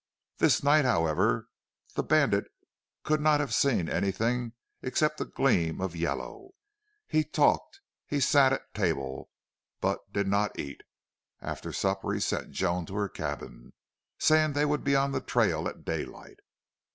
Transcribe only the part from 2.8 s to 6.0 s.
could not have seen anything except a gleam of